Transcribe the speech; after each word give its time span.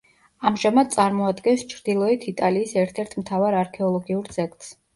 ამჟამად 0.49 0.89
წარმოადგენს 0.95 1.65
ჩრდილოეთ 1.75 2.27
იტალიის 2.33 2.75
ერთ-ერთ 2.85 3.17
მთავარ 3.23 3.61
არქეოლოგიურ 3.63 4.37
ძეგლს. 4.41 4.77